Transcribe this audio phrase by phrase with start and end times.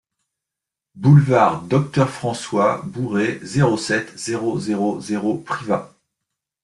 [0.95, 5.93] Boulevard Docteur François Bourret, zéro sept, zéro zéro zéro Privas